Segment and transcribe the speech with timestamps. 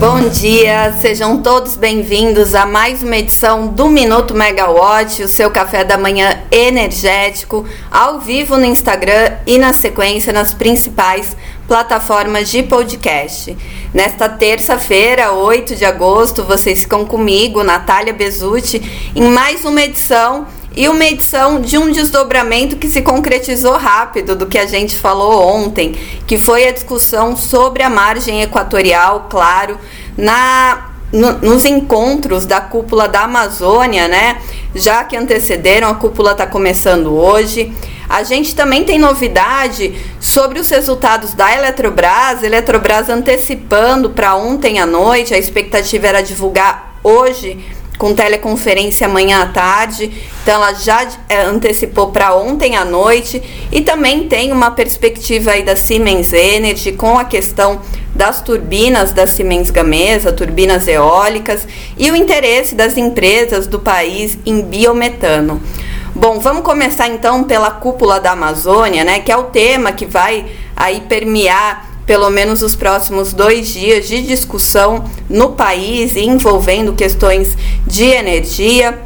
[0.00, 5.84] Bom dia, sejam todos bem-vindos a mais uma edição do Minuto Megawatt, o seu café
[5.84, 11.36] da manhã energético, ao vivo no Instagram e na sequência nas principais
[11.68, 13.54] plataformas de podcast.
[13.92, 18.80] Nesta terça-feira, 8 de agosto, vocês ficam comigo, Natália Bezutti,
[19.14, 20.46] em mais uma edição
[20.76, 25.42] e uma edição de um desdobramento que se concretizou rápido do que a gente falou
[25.46, 25.96] ontem,
[26.26, 29.78] que foi a discussão sobre a margem equatorial, claro,
[30.16, 34.40] na no, nos encontros da cúpula da Amazônia, né?
[34.74, 37.72] Já que antecederam, a cúpula está começando hoje.
[38.08, 42.42] A gente também tem novidade sobre os resultados da Eletrobras.
[42.42, 47.58] Eletrobras antecipando para ontem à noite, a expectativa era divulgar hoje
[48.00, 50.10] com teleconferência amanhã à tarde.
[50.42, 55.62] Então ela já é, antecipou para ontem à noite e também tem uma perspectiva aí
[55.62, 57.82] da Siemens Energy com a questão
[58.14, 61.68] das turbinas da Siemens Gamesa, turbinas eólicas
[61.98, 65.60] e o interesse das empresas do país em biometano.
[66.14, 70.46] Bom, vamos começar então pela cúpula da Amazônia, né, que é o tema que vai
[70.74, 78.02] aí permear pelo menos os próximos dois dias de discussão no país envolvendo questões de
[78.02, 79.00] energia.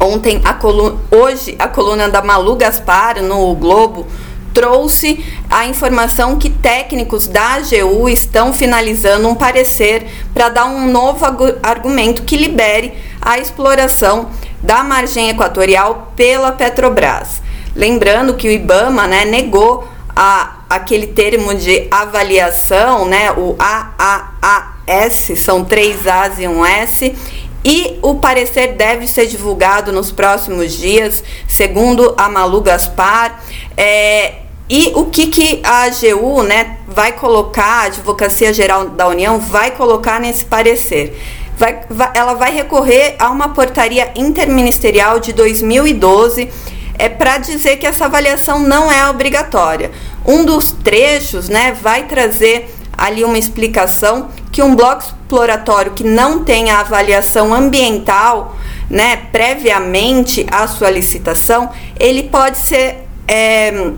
[0.00, 4.08] Ontem, a coluna, hoje, a coluna da Malu Gaspar no Globo
[4.52, 11.24] trouxe a informação que técnicos da AGU estão finalizando um parecer para dar um novo
[11.62, 17.40] argumento que libere a exploração da margem equatorial pela Petrobras.
[17.76, 25.62] Lembrando que o IBAMA né, negou a aquele termo de avaliação, né, o AAAS, são
[25.62, 27.14] três A's e um S,
[27.62, 33.38] e o parecer deve ser divulgado nos próximos dias, segundo a Malu Gaspar.
[33.76, 34.36] É,
[34.68, 39.72] e o que, que a AGU né, vai colocar, a Advocacia Geral da União vai
[39.72, 41.20] colocar nesse parecer?
[41.58, 46.48] Vai, vai, ela vai recorrer a uma portaria interministerial de 2012
[47.02, 49.90] é para dizer que essa avaliação não é obrigatória.
[50.24, 56.44] Um dos trechos, né, vai trazer ali uma explicação que um bloco exploratório que não
[56.44, 58.56] tem a avaliação ambiental,
[58.88, 63.90] né, previamente à sua licitação, ele pode ser é,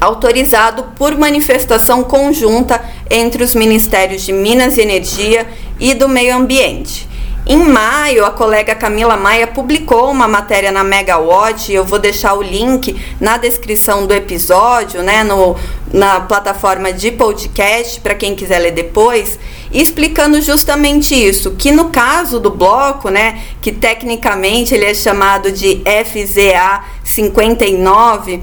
[0.00, 5.46] autorizado por manifestação conjunta entre os Ministérios de Minas e Energia
[5.78, 7.09] e do Meio Ambiente.
[7.46, 12.42] Em maio, a colega Camila Maia publicou uma matéria na Megawatt, eu vou deixar o
[12.42, 15.56] link na descrição do episódio, né, no,
[15.92, 19.38] na plataforma de podcast, para quem quiser ler depois,
[19.72, 25.82] explicando justamente isso, que no caso do bloco, né, que tecnicamente ele é chamado de
[26.04, 28.42] FZA 59,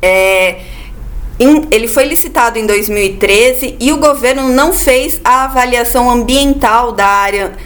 [0.00, 0.60] é,
[1.70, 7.56] ele foi licitado em 2013 e o governo não fez a avaliação ambiental da área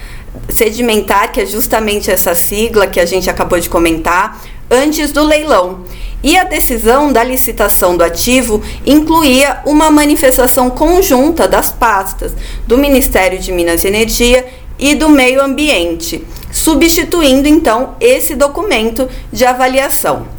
[0.49, 4.41] sedimentar, que é justamente essa sigla que a gente acabou de comentar,
[4.71, 5.85] antes do leilão.
[6.23, 12.35] E a decisão da licitação do ativo incluía uma manifestação conjunta das pastas
[12.67, 14.47] do Ministério de Minas e Energia
[14.79, 20.36] e do Meio Ambiente, substituindo então esse documento de avaliação.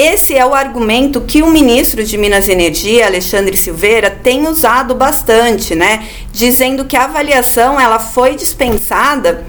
[0.00, 4.94] Esse é o argumento que o ministro de Minas e Energia, Alexandre Silveira, tem usado
[4.94, 6.06] bastante, né?
[6.30, 9.44] Dizendo que a avaliação ela foi dispensada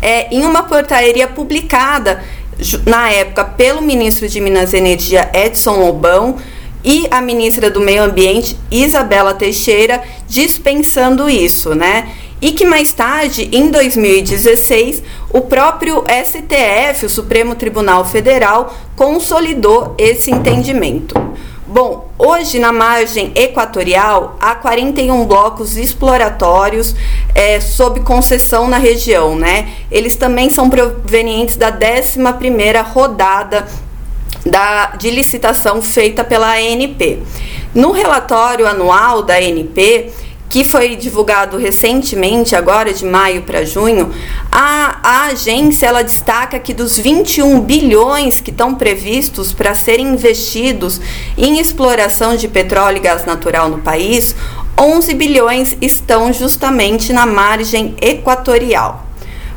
[0.00, 2.24] é, em uma portaria publicada
[2.86, 6.38] na época pelo ministro de Minas e Energia, Edson Lobão,
[6.82, 12.08] e a ministra do Meio Ambiente, Isabela Teixeira, dispensando isso, né?
[12.40, 20.30] E que mais tarde, em 2016, o próprio STF, o Supremo Tribunal Federal, consolidou esse
[20.30, 21.14] entendimento.
[21.66, 26.96] Bom, hoje na margem equatorial há 41 blocos exploratórios
[27.32, 29.68] é, sob concessão na região, né?
[29.88, 33.68] Eles também são provenientes da 11ª rodada
[34.44, 37.22] da, de licitação feita pela ANP.
[37.72, 40.10] No relatório anual da ANP,
[40.50, 44.12] que foi divulgado recentemente, agora de maio para junho,
[44.50, 51.00] a, a agência ela destaca que dos 21 bilhões que estão previstos para serem investidos
[51.38, 54.34] em exploração de petróleo e gás natural no país,
[54.76, 59.06] 11 bilhões estão justamente na margem equatorial.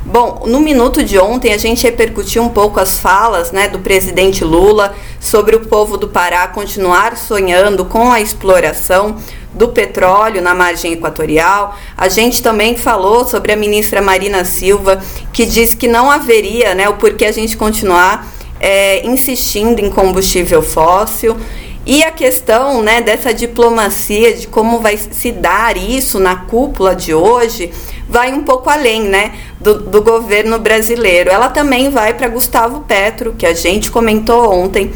[0.06, 4.44] Bom, no minuto de ontem a gente repercutiu um pouco as falas né, do presidente
[4.44, 4.94] Lula
[5.24, 9.16] sobre o povo do Pará continuar sonhando com a exploração
[9.54, 11.74] do petróleo na margem equatorial.
[11.96, 16.90] A gente também falou sobre a ministra Marina Silva, que disse que não haveria né,
[16.90, 18.30] o porquê a gente continuar
[18.60, 21.36] é, insistindo em combustível fóssil.
[21.86, 27.12] E a questão né, dessa diplomacia, de como vai se dar isso na cúpula de
[27.12, 27.70] hoje,
[28.08, 31.30] vai um pouco além né, do, do governo brasileiro.
[31.30, 34.90] Ela também vai para Gustavo Petro, que a gente comentou ontem,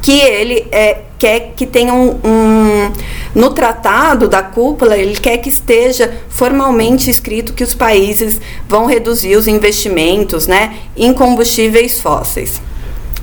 [0.00, 2.92] que ele é, quer que tenha um, um,
[3.34, 9.36] no tratado da cúpula ele quer que esteja formalmente escrito que os países vão reduzir
[9.36, 12.60] os investimentos né, em combustíveis fósseis.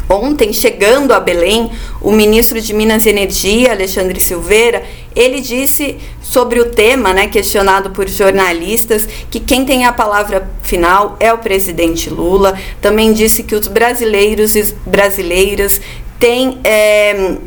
[0.09, 1.71] Ontem, chegando a Belém,
[2.01, 4.83] o ministro de Minas e Energia, Alexandre Silveira,
[5.15, 11.15] ele disse sobre o tema, né, questionado por jornalistas, que quem tem a palavra final
[11.19, 12.57] é o presidente Lula.
[12.81, 15.81] Também disse que os brasileiros e brasileiras
[16.19, 16.59] têm.
[16.63, 17.37] É,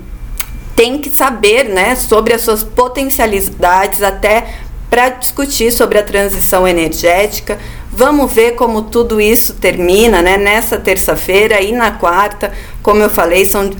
[1.00, 4.46] que saber né, sobre as suas potencialidades até
[4.88, 7.58] para discutir sobre a transição energética,
[7.90, 10.36] Vamos ver como tudo isso termina, né?
[10.36, 12.52] Nessa terça-feira e na quarta,
[12.82, 13.70] como eu falei, são,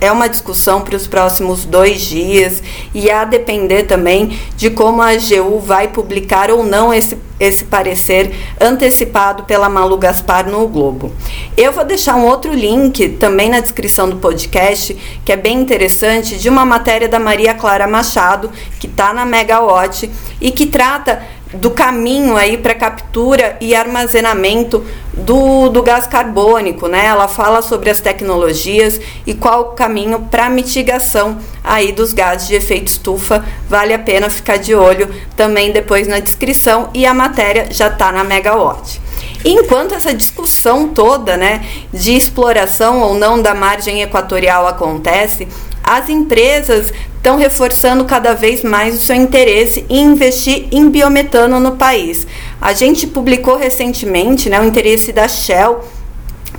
[0.00, 2.62] é uma discussão para os próximos dois dias
[2.94, 8.34] e a depender também de como a AGU vai publicar ou não esse, esse parecer
[8.58, 11.12] antecipado pela Malu Gaspar no Globo.
[11.56, 16.38] Eu vou deixar um outro link também na descrição do podcast, que é bem interessante,
[16.38, 18.50] de uma matéria da Maria Clara Machado,
[18.80, 20.10] que está na Megawatt
[20.40, 24.84] e que trata do caminho aí para captura e armazenamento
[25.14, 27.06] do, do gás carbônico, né?
[27.06, 32.54] Ela fala sobre as tecnologias e qual o caminho para mitigação aí dos gases de
[32.54, 33.44] efeito estufa.
[33.68, 38.12] Vale a pena ficar de olho também depois na descrição e a matéria já está
[38.12, 39.00] na Megawatt.
[39.44, 45.48] Enquanto essa discussão toda, né, de exploração ou não da margem equatorial acontece,
[45.82, 46.92] as empresas
[47.28, 52.26] estão reforçando cada vez mais o seu interesse em investir em biometano no país.
[52.58, 55.80] A gente publicou recentemente né, o interesse da Shell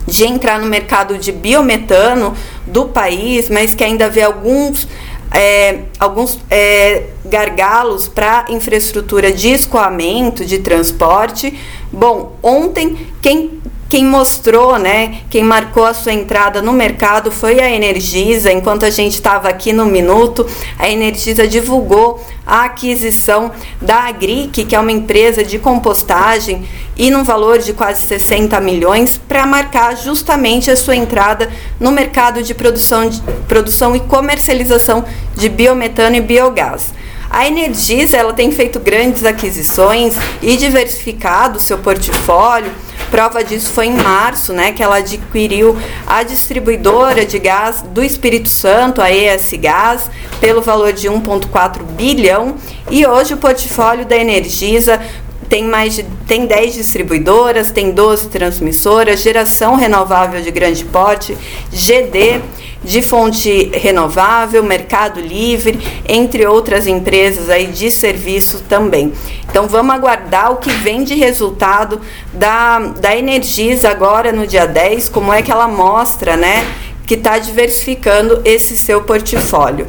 [0.05, 2.35] de entrar no mercado de biometano
[2.67, 4.87] do país, mas que ainda vê alguns
[5.31, 11.57] é, alguns é, gargalos para infraestrutura de escoamento, de transporte.
[11.91, 13.58] Bom, ontem quem
[13.89, 18.51] quem mostrou, né, quem marcou a sua entrada no mercado foi a Energisa.
[18.51, 20.45] Enquanto a gente estava aqui no minuto,
[20.77, 23.51] a Energisa divulgou a aquisição
[23.81, 29.19] da Agric, que é uma empresa de compostagem, e num valor de quase 60 milhões,
[29.27, 35.03] para marcar justamente a sua entrada no mercado de produção, de produção e comercialização
[35.35, 36.93] de biometano e biogás.
[37.27, 42.71] A Energisa ela tem feito grandes aquisições e diversificado seu portfólio
[43.11, 48.49] Prova disso foi em março, né, que ela adquiriu a distribuidora de gás do Espírito
[48.49, 50.09] Santo, a ES Gás,
[50.39, 52.55] pelo valor de 1,4 bilhão.
[52.89, 55.01] E hoje o portfólio da Energisa
[55.49, 61.35] tem mais de, tem 10 distribuidoras, tem 12 transmissoras, geração renovável de grande porte,
[61.73, 62.39] GD
[62.83, 69.11] de fonte renovável, Mercado Livre, entre outras empresas aí de serviço também.
[69.49, 71.99] Então vamos aguardar o que vem de resultado
[72.31, 76.63] da, da Energisa agora no dia 10, como é que ela mostra, né,
[77.07, 79.87] que está diversificando esse seu portfólio.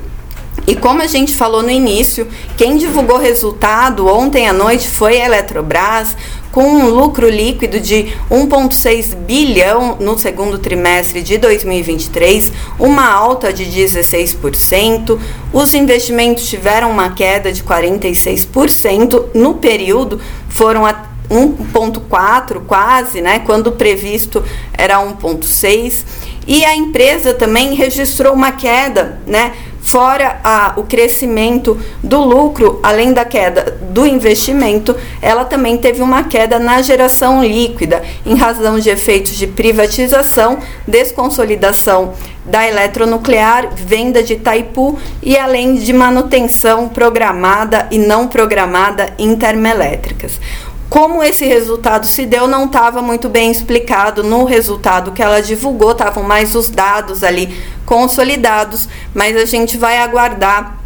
[0.67, 5.27] E como a gente falou no início, quem divulgou resultado ontem à noite foi a
[5.27, 6.17] Eletrobras,
[6.53, 13.65] com um lucro líquido de 1,6 bilhão no segundo trimestre de 2023, uma alta de
[13.65, 15.19] 16%.
[15.53, 23.73] Os investimentos tiveram uma queda de 46% no período, foram a 1,4 quase, né, quando
[23.73, 26.05] previsto era 1,6.
[26.47, 29.53] E a empresa também registrou uma queda, né,
[29.83, 36.25] Fora a, o crescimento do lucro, além da queda do investimento, ela também teve uma
[36.25, 44.35] queda na geração líquida, em razão de efeitos de privatização, desconsolidação da eletronuclear, venda de
[44.35, 50.41] Itaipu e além de manutenção programada e não programada em termoelétricas.
[50.91, 55.93] Como esse resultado se deu não estava muito bem explicado no resultado que ela divulgou,
[55.93, 57.57] estavam mais os dados ali
[57.87, 60.81] consolidados, mas a gente vai aguardar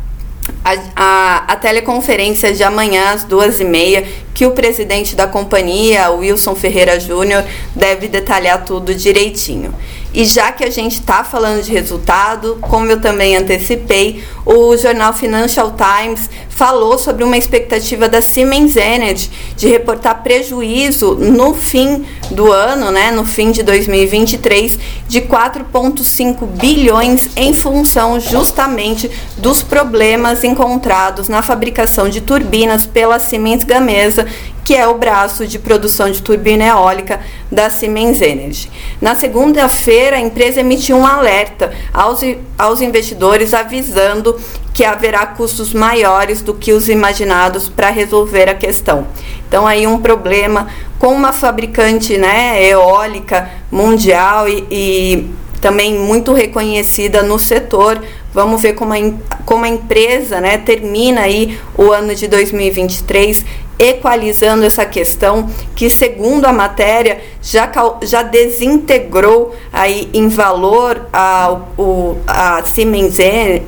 [0.64, 6.10] a, a, a, teleconferência de amanhã às duas e meia, que o presidente da companhia,
[6.10, 7.44] Wilson Ferreira Júnior,
[7.76, 9.74] deve detalhar tudo direitinho.
[10.14, 15.12] E já que a gente está falando de resultado, como eu também antecipei, o jornal
[15.12, 22.52] Financial Times falou sobre uma expectativa da Siemens Energy de reportar prejuízo no fim do
[22.52, 24.78] ano, né, no fim de 2023,
[25.08, 33.64] de 4,5 bilhões em função justamente dos problemas encontrados na fabricação de turbinas pela Siemens
[33.64, 34.26] Gamesa
[34.64, 37.20] que é o braço de produção de turbina eólica
[37.52, 38.70] da Siemens Energy.
[39.00, 42.22] Na segunda-feira, a empresa emitiu um alerta aos,
[42.56, 44.40] aos investidores avisando
[44.72, 49.06] que haverá custos maiores do que os imaginados para resolver a questão.
[49.46, 50.68] Então aí um problema
[50.98, 55.30] com uma fabricante né, eólica mundial e, e
[55.64, 57.98] também muito reconhecida no setor.
[58.34, 58.98] Vamos ver como a,
[59.46, 63.46] como a empresa né, termina aí o ano de 2023
[63.78, 72.18] equalizando essa questão que, segundo a matéria, já, já desintegrou aí em valor a, o,
[72.26, 73.18] a Siemens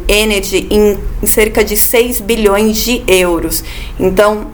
[0.06, 3.64] Energy em cerca de 6 bilhões de euros.
[3.98, 4.48] Então,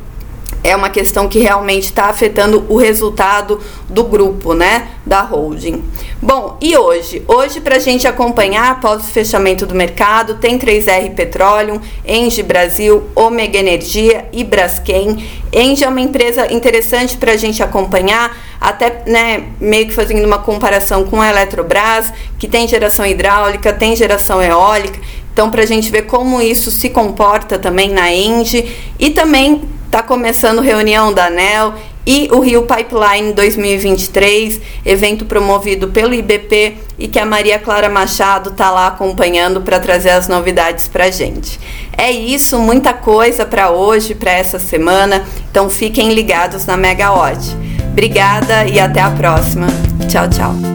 [0.63, 5.83] é uma questão que realmente está afetando o resultado do grupo, né, da holding.
[6.21, 7.23] Bom, e hoje?
[7.27, 13.03] Hoje, para a gente acompanhar após o fechamento do mercado, tem 3R Petroleum, Engie Brasil,
[13.15, 15.25] Omega Energia e Braskem.
[15.53, 20.39] Engie é uma empresa interessante para a gente acompanhar, até né, meio que fazendo uma
[20.39, 25.01] comparação com a Eletrobras, que tem geração hidráulica, tem geração eólica.
[25.33, 30.03] Então, para a gente ver como isso se comporta também na Engie e também Está
[30.03, 31.75] começando reunião da ANEL
[32.07, 38.49] e o Rio Pipeline 2023, evento promovido pelo IBP e que a Maria Clara Machado
[38.49, 41.61] está lá acompanhando para trazer as novidades para a gente.
[41.95, 47.55] É isso, muita coisa para hoje, para essa semana, então fiquem ligados na Megawatt.
[47.91, 49.67] Obrigada e até a próxima.
[50.09, 50.72] Tchau, tchau.